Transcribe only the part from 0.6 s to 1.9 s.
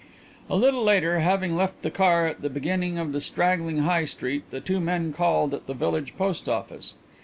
later, having left